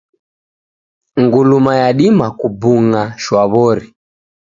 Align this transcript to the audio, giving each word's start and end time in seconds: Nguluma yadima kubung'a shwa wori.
Nguluma 1.21 1.71
yadima 1.81 2.27
kubung'a 2.39 3.03
shwa 3.23 3.43
wori. 3.53 3.87